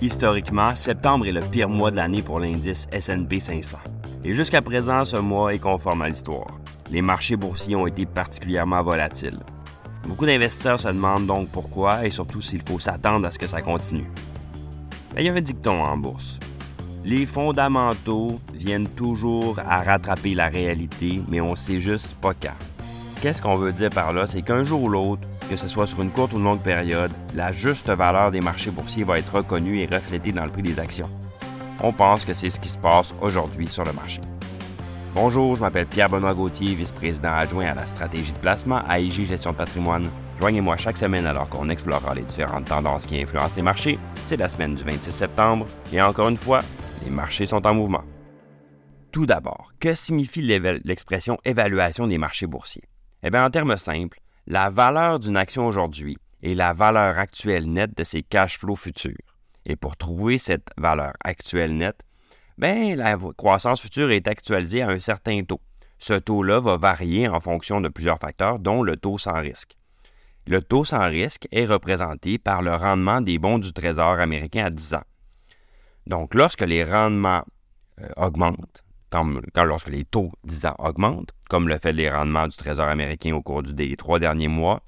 Historiquement, 0.00 0.76
septembre 0.76 1.26
est 1.26 1.32
le 1.32 1.40
pire 1.40 1.68
mois 1.68 1.90
de 1.90 1.96
l'année 1.96 2.22
pour 2.22 2.38
l'indice 2.38 2.86
S&P 2.92 3.40
500. 3.40 3.78
Et 4.24 4.32
jusqu'à 4.32 4.62
présent, 4.62 5.04
ce 5.04 5.16
mois 5.16 5.52
est 5.52 5.58
conforme 5.58 6.02
à 6.02 6.08
l'histoire. 6.08 6.60
Les 6.92 7.02
marchés 7.02 7.34
boursiers 7.34 7.74
ont 7.74 7.88
été 7.88 8.06
particulièrement 8.06 8.80
volatiles. 8.80 9.40
Beaucoup 10.06 10.24
d'investisseurs 10.24 10.78
se 10.78 10.86
demandent 10.86 11.26
donc 11.26 11.48
pourquoi 11.48 12.06
et 12.06 12.10
surtout 12.10 12.40
s'il 12.40 12.62
faut 12.62 12.78
s'attendre 12.78 13.26
à 13.26 13.32
ce 13.32 13.40
que 13.40 13.48
ça 13.48 13.60
continue. 13.60 14.08
il 15.16 15.24
y 15.24 15.28
a 15.28 15.34
un 15.34 15.40
dicton 15.40 15.82
en 15.82 15.96
bourse. 15.96 16.38
Les 17.04 17.26
fondamentaux 17.26 18.40
viennent 18.54 18.88
toujours 18.88 19.58
à 19.58 19.82
rattraper 19.82 20.34
la 20.34 20.46
réalité, 20.46 21.20
mais 21.28 21.40
on 21.40 21.56
sait 21.56 21.80
juste 21.80 22.14
pas 22.14 22.34
quand. 22.34 22.67
Qu'est-ce 23.20 23.42
qu'on 23.42 23.56
veut 23.56 23.72
dire 23.72 23.90
par 23.90 24.12
là? 24.12 24.28
C'est 24.28 24.42
qu'un 24.42 24.62
jour 24.62 24.84
ou 24.84 24.88
l'autre, 24.88 25.26
que 25.50 25.56
ce 25.56 25.66
soit 25.66 25.88
sur 25.88 26.00
une 26.02 26.12
courte 26.12 26.34
ou 26.34 26.38
longue 26.38 26.62
période, 26.62 27.10
la 27.34 27.50
juste 27.50 27.88
valeur 27.88 28.30
des 28.30 28.40
marchés 28.40 28.70
boursiers 28.70 29.02
va 29.02 29.18
être 29.18 29.34
reconnue 29.34 29.80
et 29.80 29.86
reflétée 29.86 30.30
dans 30.30 30.44
le 30.44 30.52
prix 30.52 30.62
des 30.62 30.78
actions. 30.78 31.10
On 31.80 31.92
pense 31.92 32.24
que 32.24 32.32
c'est 32.32 32.48
ce 32.48 32.60
qui 32.60 32.68
se 32.68 32.78
passe 32.78 33.12
aujourd'hui 33.20 33.66
sur 33.66 33.84
le 33.84 33.92
marché. 33.92 34.20
Bonjour, 35.16 35.56
je 35.56 35.62
m'appelle 35.62 35.86
Pierre-Benoît 35.86 36.32
Gauthier, 36.32 36.74
vice-président 36.74 37.32
adjoint 37.32 37.66
à 37.66 37.74
la 37.74 37.88
stratégie 37.88 38.32
de 38.32 38.38
placement 38.38 38.82
à 38.88 39.00
IG 39.00 39.24
Gestion 39.24 39.50
de 39.50 39.56
patrimoine. 39.56 40.08
Joignez-moi 40.38 40.76
chaque 40.76 40.96
semaine 40.96 41.26
alors 41.26 41.48
qu'on 41.48 41.70
explorera 41.70 42.14
les 42.14 42.22
différentes 42.22 42.66
tendances 42.66 43.06
qui 43.06 43.20
influencent 43.20 43.56
les 43.56 43.62
marchés. 43.62 43.98
C'est 44.26 44.36
la 44.36 44.48
semaine 44.48 44.76
du 44.76 44.84
26 44.84 45.10
septembre 45.10 45.66
et 45.92 46.00
encore 46.00 46.28
une 46.28 46.36
fois, 46.36 46.60
les 47.04 47.10
marchés 47.10 47.48
sont 47.48 47.66
en 47.66 47.74
mouvement. 47.74 48.04
Tout 49.10 49.26
d'abord, 49.26 49.72
que 49.80 49.92
signifie 49.94 50.42
l'expression 50.84 51.36
évaluation 51.44 52.06
des 52.06 52.18
marchés 52.18 52.46
boursiers? 52.46 52.84
Eh 53.22 53.30
bien, 53.30 53.44
en 53.44 53.50
termes 53.50 53.76
simples, 53.76 54.20
la 54.46 54.70
valeur 54.70 55.18
d'une 55.18 55.36
action 55.36 55.66
aujourd'hui 55.66 56.16
est 56.42 56.54
la 56.54 56.72
valeur 56.72 57.18
actuelle 57.18 57.70
nette 57.70 57.96
de 57.96 58.04
ses 58.04 58.22
cash 58.22 58.58
flows 58.58 58.76
futurs. 58.76 59.16
Et 59.66 59.76
pour 59.76 59.96
trouver 59.96 60.38
cette 60.38 60.68
valeur 60.76 61.12
actuelle 61.22 61.76
nette, 61.76 62.02
bien, 62.56 62.94
la 62.94 63.16
croissance 63.36 63.80
future 63.80 64.10
est 64.10 64.28
actualisée 64.28 64.82
à 64.82 64.88
un 64.88 65.00
certain 65.00 65.42
taux. 65.42 65.60
Ce 65.98 66.14
taux-là 66.14 66.60
va 66.60 66.76
varier 66.76 67.28
en 67.28 67.40
fonction 67.40 67.80
de 67.80 67.88
plusieurs 67.88 68.18
facteurs, 68.18 68.60
dont 68.60 68.82
le 68.82 68.96
taux 68.96 69.18
sans 69.18 69.40
risque. 69.40 69.76
Le 70.46 70.62
taux 70.62 70.84
sans 70.84 71.06
risque 71.08 71.48
est 71.50 71.66
représenté 71.66 72.38
par 72.38 72.62
le 72.62 72.74
rendement 72.74 73.20
des 73.20 73.38
bons 73.38 73.58
du 73.58 73.72
Trésor 73.72 74.20
américain 74.20 74.64
à 74.66 74.70
10 74.70 74.94
ans. 74.94 75.04
Donc, 76.06 76.34
lorsque 76.34 76.62
les 76.62 76.84
rendements 76.84 77.44
euh, 78.00 78.08
augmentent, 78.16 78.82
quand 79.10 79.64
lorsque 79.64 79.88
les 79.88 80.04
taux 80.04 80.32
10 80.44 80.66
ans 80.66 80.76
augmentent, 80.78 81.32
comme 81.48 81.68
le 81.68 81.78
fait 81.78 81.92
les 81.92 82.10
rendements 82.10 82.46
du 82.46 82.56
Trésor 82.56 82.88
américain 82.88 83.34
au 83.34 83.42
cours 83.42 83.62
des 83.62 83.96
trois 83.96 84.18
derniers 84.18 84.48
mois, 84.48 84.82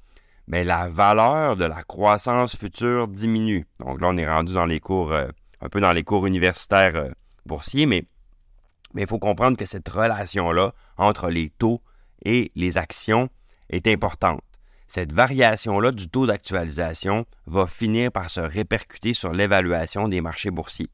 mais 0.47 0.63
la 0.63 0.89
valeur 0.89 1.55
de 1.55 1.65
la 1.65 1.83
croissance 1.83 2.55
future 2.55 3.07
diminue. 3.07 3.65
Donc 3.79 4.01
là, 4.01 4.09
on 4.09 4.17
est 4.17 4.29
rendu 4.29 4.53
dans 4.53 4.65
les 4.65 4.79
cours, 4.79 5.11
euh, 5.13 5.27
un 5.61 5.69
peu 5.69 5.79
dans 5.79 5.93
les 5.93 6.03
cours 6.03 6.25
universitaires 6.25 6.95
euh, 6.95 7.09
boursiers, 7.45 7.85
mais 7.85 8.05
il 8.95 9.07
faut 9.07 9.19
comprendre 9.19 9.57
que 9.57 9.65
cette 9.65 9.87
relation-là 9.87 10.73
entre 10.97 11.29
les 11.29 11.49
taux 11.49 11.81
et 12.23 12.51
les 12.55 12.77
actions 12.77 13.29
est 13.69 13.87
importante. 13.87 14.41
Cette 14.87 15.13
variation-là 15.13 15.91
du 15.93 16.09
taux 16.09 16.25
d'actualisation 16.25 17.25
va 17.45 17.65
finir 17.65 18.11
par 18.11 18.29
se 18.29 18.41
répercuter 18.41 19.13
sur 19.13 19.31
l'évaluation 19.31 20.09
des 20.09 20.19
marchés 20.19 20.51
boursiers. 20.51 20.89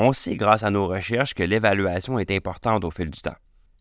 On 0.00 0.12
sait 0.12 0.36
grâce 0.36 0.62
à 0.62 0.70
nos 0.70 0.86
recherches 0.86 1.34
que 1.34 1.42
l'évaluation 1.42 2.20
est 2.20 2.30
importante 2.30 2.84
au 2.84 2.90
fil 2.92 3.10
du 3.10 3.20
temps. 3.20 3.34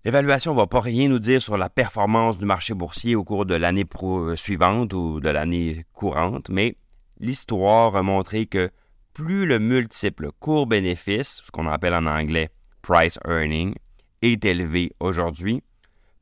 L'évaluation 0.03 0.53
ne 0.53 0.57
va 0.57 0.65
pas 0.65 0.81
rien 0.81 1.09
nous 1.09 1.19
dire 1.19 1.39
sur 1.39 1.57
la 1.57 1.69
performance 1.69 2.39
du 2.39 2.45
marché 2.45 2.73
boursier 2.73 3.15
au 3.15 3.23
cours 3.23 3.45
de 3.45 3.53
l'année 3.53 3.85
euh, 4.01 4.35
suivante 4.35 4.93
ou 4.93 5.19
de 5.19 5.29
l'année 5.29 5.85
courante, 5.93 6.49
mais 6.49 6.75
l'histoire 7.19 7.95
a 7.95 8.01
montré 8.01 8.47
que 8.47 8.71
plus 9.13 9.45
le 9.45 9.59
multiple 9.59 10.31
court-bénéfice, 10.39 11.43
ce 11.45 11.51
qu'on 11.51 11.67
appelle 11.67 11.93
en 11.93 12.07
anglais 12.07 12.49
price 12.81 13.19
earning, 13.27 13.75
est 14.23 14.43
élevé 14.43 14.93
aujourd'hui, 14.99 15.61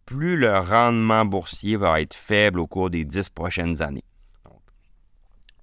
plus 0.05 0.35
le 0.35 0.57
rendement 0.57 1.23
boursier 1.23 1.77
va 1.77 2.01
être 2.01 2.15
faible 2.15 2.59
au 2.59 2.67
cours 2.67 2.89
des 2.89 3.05
dix 3.05 3.29
prochaines 3.29 3.81
années. 3.81 4.03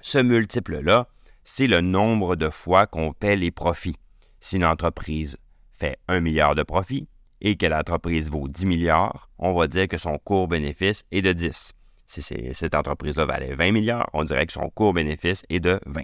ce 0.01 0.21
multiple-là, 0.21 1.07
c'est 1.45 1.67
le 1.67 1.83
nombre 1.83 2.35
de 2.35 2.49
fois 2.49 2.87
qu'on 2.87 3.13
paie 3.13 3.37
les 3.37 3.51
profits. 3.51 3.99
Si 4.43 4.57
une 4.57 4.65
entreprise 4.65 5.37
fait 5.73 5.99
1 6.09 6.19
milliard 6.19 6.57
de 6.57 6.65
profit 6.65 7.07
et 7.41 7.57
que 7.57 7.67
l'entreprise 7.67 8.29
vaut 8.29 8.49
10 8.49 8.67
milliards, 8.67 9.31
on 9.39 9.55
va 9.55 9.69
dire 9.69 9.87
que 9.87 9.99
son 9.99 10.19
court 10.19 10.49
bénéfice 10.49 11.05
est 11.13 11.23
de 11.23 11.33
10. 11.33 11.73
Si 12.07 12.23
cette 12.53 12.75
entreprise-là 12.75 13.25
valait 13.25 13.55
20 13.55 13.71
milliards, 13.71 14.11
on 14.13 14.25
dirait 14.25 14.45
que 14.47 14.53
son 14.53 14.69
court 14.69 14.95
bénéfice 14.95 15.45
est 15.49 15.61
de 15.61 15.79
20. 15.87 16.03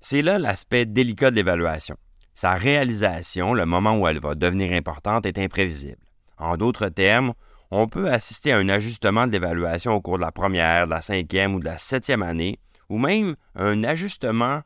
C'est 0.00 0.22
là 0.22 0.38
l'aspect 0.38 0.86
délicat 0.86 1.32
de 1.32 1.36
l'évaluation. 1.36 1.96
Sa 2.34 2.54
réalisation, 2.54 3.54
le 3.54 3.66
moment 3.66 3.98
où 3.98 4.06
elle 4.06 4.20
va 4.20 4.36
devenir 4.36 4.72
importante, 4.72 5.26
est 5.26 5.38
imprévisible. 5.38 5.98
En 6.38 6.56
d'autres 6.56 6.90
termes, 6.90 7.34
on 7.72 7.88
peut 7.88 8.08
assister 8.08 8.52
à 8.52 8.58
un 8.58 8.68
ajustement 8.68 9.26
de 9.26 9.32
l'évaluation 9.32 9.94
au 9.94 10.00
cours 10.00 10.18
de 10.18 10.22
la 10.22 10.30
première, 10.30 10.86
de 10.86 10.92
la 10.92 11.02
cinquième 11.02 11.56
ou 11.56 11.60
de 11.60 11.64
la 11.64 11.76
septième 11.76 12.22
année, 12.22 12.60
ou 12.88 12.98
même 12.98 13.34
un 13.56 13.82
ajustement 13.82 14.62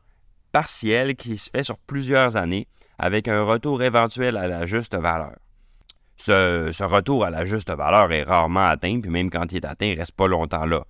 partiel 0.53 1.15
qui 1.15 1.37
se 1.37 1.49
fait 1.49 1.63
sur 1.63 1.77
plusieurs 1.77 2.37
années 2.37 2.67
avec 2.97 3.27
un 3.27 3.43
retour 3.43 3.83
éventuel 3.83 4.37
à 4.37 4.47
la 4.47 4.65
juste 4.65 4.95
valeur. 4.95 5.35
Ce, 6.15 6.83
retour 6.83 7.25
à 7.25 7.31
la 7.31 7.43
juste 7.43 7.69
valeur 7.69 8.13
est 8.13 8.23
rarement 8.23 8.63
atteint, 8.63 9.01
puis 9.01 9.11
même 9.11 9.29
quand 9.29 9.51
il 9.51 9.57
est 9.57 9.65
atteint, 9.65 9.87
il 9.87 9.95
ne 9.95 9.99
reste 9.99 10.13
pas 10.13 10.27
longtemps 10.27 10.65
là. 10.65 10.85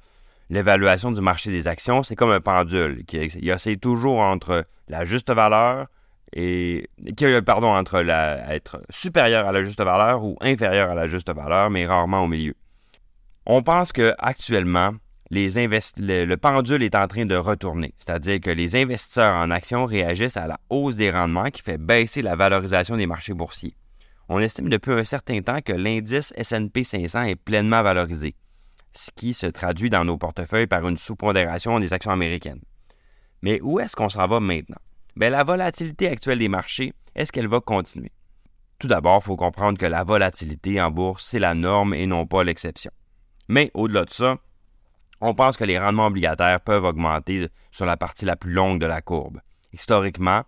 L'évaluation 0.50 1.12
du 1.12 1.22
marché 1.22 1.50
des 1.50 1.68
actions, 1.68 2.04
c'est 2.04 2.16
comme 2.16 2.30
un 2.30 2.42
pendule 2.42 3.06
qui 3.06 3.18
essaie 3.18 3.78
toujours 3.78 4.20
entre 4.20 4.66
la 4.90 5.06
juste 5.06 5.32
valeur 5.32 5.88
et 6.34 6.90
qui, 7.16 7.26
pardon, 7.42 7.70
entre 7.70 8.04
être 8.50 8.82
supérieur 8.90 9.48
à 9.48 9.52
la 9.52 9.64
juste 9.64 9.82
valeur 9.82 10.24
ou 10.24 10.36
inférieur 10.42 10.92
à 10.92 10.96
la 10.96 11.08
juste 11.08 11.34
valeur, 11.34 11.70
mais 11.70 11.86
rarement 11.86 12.24
au 12.24 12.28
milieu. 12.28 12.54
On 13.46 13.64
pense 13.64 13.92
que 13.94 14.14
actuellement, 14.20 14.92
le, 15.34 16.36
pendule 16.36 16.84
est 16.84 16.96
en 16.96 17.08
train 17.08 17.26
de 17.26 17.36
retourner, 17.36 17.94
c'est-à-dire 17.98 18.40
que 18.40 18.50
les 18.50 18.76
investisseurs 18.76 19.36
en 19.36 19.52
actions 19.52 19.86
réagissent 19.86 20.38
à 20.38 20.48
la 20.48 20.60
hausse 20.70 20.96
des 20.96 21.12
rendements 21.12 21.50
qui 21.50 21.62
fait 21.62 21.78
baisser 21.78 22.22
la 22.22 22.36
valorisation 22.36 22.98
des 22.98 23.08
marchés 23.08 23.34
boursiers. 23.34 23.76
On 24.30 24.40
estime 24.40 24.70
depuis 24.70 24.94
un 24.94 25.04
certain 25.04 25.42
temps 25.42 25.62
que 25.62 25.74
l'indice 25.74 26.34
SP 26.40 26.84
500 26.84 27.24
est 27.24 27.36
pleinement 27.36 27.84
valorisé, 27.84 28.36
ce 28.94 29.12
qui 29.16 29.34
se 29.34 29.48
traduit 29.48 29.90
dans 29.90 30.06
nos 30.06 30.18
portefeuilles 30.18 30.68
par 30.68 30.88
une 30.88 30.98
sous-pondération 30.98 31.80
des 31.80 31.94
actions 31.94 32.12
américaines. 32.12 32.62
Mais 33.42 33.60
où 33.62 33.80
est-ce 33.80 33.96
qu'on 33.96 34.10
s'en 34.10 34.28
va 34.28 34.40
maintenant? 34.40 34.78
Bien, 35.16 35.30
la 35.30 35.44
volatilité 35.44 36.08
actuelle 36.08 36.40
des 36.40 36.48
marchés, 36.48 36.94
est-ce 37.16 37.32
qu'elle 37.32 37.48
va 37.48 37.60
continuer? 37.60 38.12
Tout 38.80 38.88
d'abord, 38.88 39.20
il 39.22 39.26
faut 39.26 39.36
comprendre 39.36 39.78
que 39.78 39.86
la 39.86 40.04
volatilité 40.04 40.82
en 40.82 40.92
bourse, 40.92 41.26
c'est 41.26 41.40
la 41.40 41.54
norme 41.54 41.94
et 41.94 42.08
non 42.08 42.26
pas 42.26 42.44
l'exception. 42.44 42.92
Mais 43.48 43.70
au-delà 43.74 44.06
de 44.06 44.10
ça, 44.10 44.38
on 45.22 45.34
pense 45.34 45.58
que 45.58 45.64
les 45.64 45.80
rendements 45.80 46.08
obligataires 46.08 46.62
peuvent 46.62 46.84
augmenter 46.84 47.48
sur 47.72 47.86
la 47.86 47.98
partie 47.98 48.26
la 48.26 48.36
plus 48.36 48.52
longue 48.52 48.80
de 48.80 48.86
la 48.86 49.02
courbe. 49.02 49.40
Historiquement, 49.72 50.44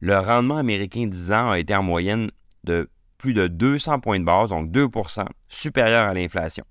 le 0.00 0.18
rendement 0.18 0.56
américain 0.56 1.06
10 1.06 1.32
ans 1.32 1.50
a 1.50 1.58
été 1.58 1.74
en 1.74 1.82
moyenne 1.82 2.30
de 2.64 2.88
plus 3.18 3.34
de 3.34 3.46
200 3.46 4.00
points 4.00 4.18
de 4.18 4.24
base, 4.24 4.50
donc 4.50 4.70
2% 4.70 5.26
supérieur 5.48 6.08
à 6.08 6.14
l'inflation. 6.14 6.64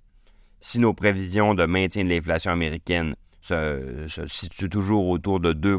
Si 0.60 0.80
nos 0.80 0.92
prévisions 0.92 1.54
de 1.54 1.64
maintien 1.64 2.04
de 2.04 2.08
l'inflation 2.08 2.50
américaine 2.50 3.14
se, 3.40 4.06
situent 4.26 4.68
toujours 4.68 5.08
autour 5.08 5.40
de 5.40 5.52
2 5.52 5.78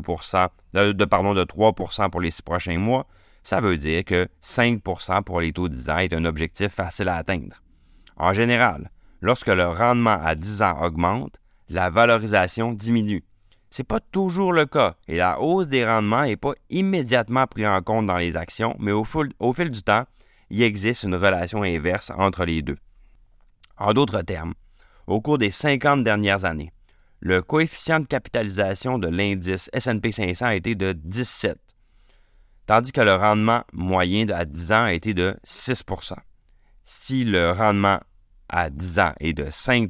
de, 0.73 1.05
pardon, 1.05 1.33
de 1.33 1.43
3% 1.43 2.09
pour 2.09 2.21
les 2.21 2.31
six 2.31 2.41
prochains 2.41 2.77
mois, 2.77 3.05
ça 3.43 3.59
veut 3.59 3.77
dire 3.77 4.05
que 4.05 4.27
5% 4.41 5.23
pour 5.23 5.41
les 5.41 5.51
taux 5.51 5.67
10 5.67 5.89
ans 5.89 5.97
est 5.97 6.13
un 6.13 6.25
objectif 6.25 6.69
facile 6.69 7.09
à 7.09 7.17
atteindre. 7.17 7.61
En 8.15 8.33
général, 8.33 8.89
lorsque 9.19 9.47
le 9.47 9.67
rendement 9.67 10.19
à 10.21 10.35
10 10.35 10.61
ans 10.61 10.81
augmente, 10.81 11.40
la 11.71 11.89
valorisation 11.89 12.73
diminue. 12.73 13.23
Ce 13.69 13.81
n'est 13.81 13.85
pas 13.85 14.01
toujours 14.01 14.51
le 14.51 14.65
cas 14.65 14.95
et 15.07 15.15
la 15.15 15.39
hausse 15.39 15.69
des 15.69 15.85
rendements 15.85 16.25
n'est 16.25 16.35
pas 16.35 16.53
immédiatement 16.69 17.47
prise 17.47 17.65
en 17.65 17.81
compte 17.81 18.07
dans 18.07 18.17
les 18.17 18.35
actions, 18.35 18.75
mais 18.77 18.91
au 18.91 19.05
fil, 19.05 19.69
du 19.69 19.81
temps, 19.81 20.03
il 20.49 20.61
existe 20.61 21.03
une 21.03 21.15
relation 21.15 21.63
inverse 21.63 22.11
entre 22.17 22.43
les 22.43 22.61
deux. 22.61 22.77
En 23.77 23.93
d'autres 23.93 24.21
termes, 24.21 24.53
au 25.07 25.21
cours 25.21 25.37
des 25.37 25.51
50 25.51 26.03
dernières 26.03 26.43
années, 26.43 26.73
le 27.21 27.41
coefficient 27.41 28.01
de 28.01 28.05
capitalisation 28.05 28.99
de 28.99 29.07
l'indice 29.07 29.69
SP 29.71 30.11
500 30.11 30.47
a 30.47 30.55
été 30.55 30.75
de 30.75 30.91
17, 30.91 31.57
tandis 32.65 32.91
que 32.91 33.01
le 33.01 33.13
rendement 33.13 33.63
moyen 33.71 34.27
à 34.29 34.43
10 34.43 34.71
ans 34.73 34.83
a 34.83 34.93
été 34.93 35.13
de 35.13 35.37
6% 35.45 36.15
Si 36.83 37.23
le 37.23 37.51
rendement 37.51 38.01
à 38.49 38.69
10 38.69 38.99
ans 38.99 39.13
est 39.21 39.33
de 39.33 39.49
5 39.49 39.89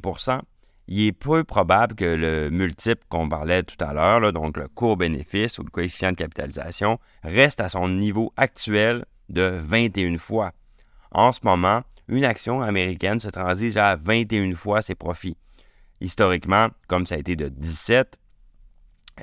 il 0.92 1.06
est 1.06 1.12
peu 1.12 1.42
probable 1.42 1.94
que 1.94 2.04
le 2.04 2.50
multiple 2.50 3.02
qu'on 3.08 3.26
parlait 3.26 3.62
tout 3.62 3.82
à 3.82 3.94
l'heure, 3.94 4.30
donc 4.30 4.58
le 4.58 4.68
court-bénéfice 4.68 5.58
ou 5.58 5.62
le 5.62 5.70
coefficient 5.70 6.10
de 6.10 6.16
capitalisation, 6.16 6.98
reste 7.22 7.60
à 7.60 7.70
son 7.70 7.88
niveau 7.88 8.34
actuel 8.36 9.06
de 9.30 9.54
21 9.54 10.18
fois. 10.18 10.52
En 11.10 11.32
ce 11.32 11.40
moment, 11.44 11.80
une 12.08 12.24
action 12.24 12.60
américaine 12.60 13.18
se 13.18 13.30
transige 13.30 13.78
à 13.78 13.96
21 13.96 14.54
fois 14.54 14.82
ses 14.82 14.94
profits. 14.94 15.38
Historiquement, 16.02 16.68
comme 16.88 17.06
ça 17.06 17.14
a 17.14 17.18
été 17.18 17.36
de 17.36 17.48
17, 17.48 18.18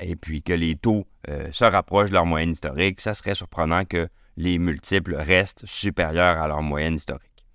et 0.01 0.15
puis 0.15 0.41
que 0.41 0.53
les 0.53 0.75
taux 0.75 1.05
euh, 1.29 1.49
se 1.51 1.65
rapprochent 1.65 2.09
de 2.09 2.15
leur 2.15 2.25
moyenne 2.25 2.51
historique, 2.51 2.99
ça 2.99 3.13
serait 3.13 3.35
surprenant 3.35 3.85
que 3.85 4.07
les 4.37 4.57
multiples 4.57 5.13
restent 5.13 5.67
supérieurs 5.67 6.41
à 6.41 6.47
leur 6.47 6.63
moyenne 6.63 6.95
historique. 6.95 7.45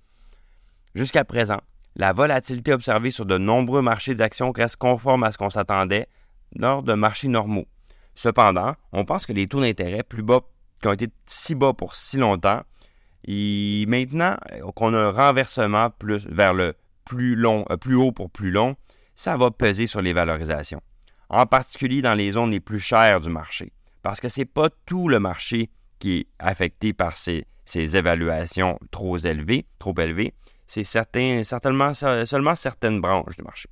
Jusqu'à 0.94 1.24
présent, 1.24 1.58
la 1.96 2.12
volatilité 2.12 2.72
observée 2.72 3.10
sur 3.10 3.26
de 3.26 3.38
nombreux 3.38 3.82
marchés 3.82 4.14
d'actions 4.14 4.52
reste 4.52 4.76
conforme 4.76 5.24
à 5.24 5.32
ce 5.32 5.38
qu'on 5.38 5.50
s'attendait 5.50 6.08
lors 6.56 6.82
de 6.82 6.94
marchés 6.94 7.28
normaux. 7.28 7.66
Cependant, 8.14 8.74
on 8.92 9.04
pense 9.04 9.26
que 9.26 9.32
les 9.32 9.46
taux 9.46 9.60
d'intérêt 9.60 10.02
plus 10.02 10.22
bas, 10.22 10.40
qui 10.80 10.88
ont 10.88 10.92
été 10.92 11.08
si 11.24 11.54
bas 11.54 11.72
pour 11.72 11.94
si 11.94 12.16
longtemps, 12.16 12.62
et 13.26 13.84
maintenant 13.88 14.36
qu'on 14.76 14.94
a 14.94 14.98
un 14.98 15.10
renversement 15.10 15.90
plus 15.90 16.26
vers 16.28 16.54
le 16.54 16.74
plus 17.04 17.34
long, 17.34 17.64
euh, 17.70 17.76
plus 17.76 17.94
haut 17.94 18.12
pour 18.12 18.30
plus 18.30 18.50
long, 18.50 18.76
ça 19.14 19.36
va 19.36 19.50
peser 19.50 19.86
sur 19.86 20.02
les 20.02 20.12
valorisations. 20.12 20.80
En 21.28 21.46
particulier 21.46 22.02
dans 22.02 22.14
les 22.14 22.32
zones 22.32 22.50
les 22.50 22.60
plus 22.60 22.78
chères 22.78 23.20
du 23.20 23.30
marché. 23.30 23.72
Parce 24.02 24.20
que 24.20 24.28
ce 24.28 24.40
n'est 24.40 24.46
pas 24.46 24.68
tout 24.86 25.08
le 25.08 25.18
marché 25.18 25.70
qui 25.98 26.18
est 26.18 26.26
affecté 26.38 26.92
par 26.92 27.16
ces, 27.16 27.46
évaluations 27.74 28.78
trop 28.90 29.16
élevées, 29.16 29.66
trop 29.78 29.94
élevées. 29.98 30.34
C'est 30.66 30.84
certainement 30.84 31.92
seulement 31.94 32.54
certaines 32.54 33.00
branches 33.00 33.36
du 33.36 33.42
marché. 33.42 33.68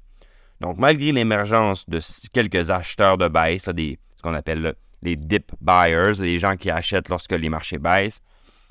Donc, 0.61 0.79
malgré 0.79 1.11
l'émergence 1.11 1.89
de 1.89 1.99
quelques 2.33 2.71
acheteurs 2.71 3.19
de 3.19 3.29
baisse, 3.29 3.65
ce 3.65 4.23
qu'on 4.23 4.35
appelle 4.35 4.75
les 5.03 5.17
dip 5.17 5.53
buyers, 5.61 6.13
les 6.21 6.39
gens 6.39 6.57
qui 6.57 6.71
achètent 6.71 7.09
lorsque 7.09 7.33
les 7.33 7.49
marchés 7.49 7.79
baissent, 7.79 8.21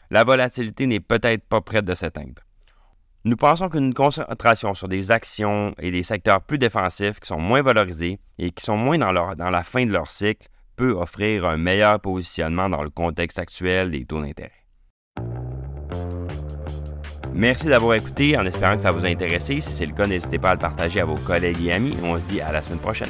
la 0.10 0.24
volatilité 0.24 0.88
n'est 0.88 1.00
peut-être 1.00 1.44
pas 1.44 1.62
prête 1.62 1.86
de 1.86 1.94
s'éteindre. 1.94 2.42
Nous 3.24 3.36
pensons 3.36 3.70
qu'une 3.70 3.94
concentration 3.94 4.74
sur 4.74 4.88
des 4.88 5.12
actions 5.12 5.76
et 5.78 5.92
des 5.92 6.04
secteurs 6.04 6.42
plus 6.42 6.58
défensifs 6.58 7.20
qui 7.20 7.28
sont 7.28 7.40
moins 7.40 7.62
valorisés 7.62 8.20
et 8.40 8.52
qui 8.52 8.64
sont 8.64 8.78
moins 8.78 8.98
dans 8.98 9.12
la 9.12 9.64
fin 9.64 9.86
de 9.86 9.92
leur 9.92 10.10
cycle 10.10 10.48
peut 10.76 10.92
offrir 10.92 11.46
un 11.46 11.58
meilleur 11.58 12.00
positionnement 12.00 12.68
dans 12.68 12.82
le 12.82 12.90
contexte 12.90 13.38
actuel 13.38 13.92
des 13.92 14.06
taux 14.06 14.22
d'intérêt. 14.22 14.61
Merci 17.34 17.68
d'avoir 17.68 17.96
écouté 17.96 18.38
en 18.38 18.46
espérant 18.46 18.76
que 18.76 18.82
ça 18.82 18.92
vous 18.92 19.06
a 19.06 19.08
intéressé. 19.08 19.62
Si 19.62 19.72
c'est 19.72 19.86
le 19.86 19.94
cas, 19.94 20.06
n'hésitez 20.06 20.38
pas 20.38 20.52
à 20.52 20.54
le 20.56 20.60
partager 20.60 21.00
à 21.00 21.06
vos 21.06 21.16
collègues 21.16 21.66
et 21.66 21.72
amis. 21.72 21.96
On 22.04 22.20
se 22.20 22.26
dit 22.26 22.42
à 22.42 22.52
la 22.52 22.62
semaine 22.62 22.80
prochaine. 22.80 23.10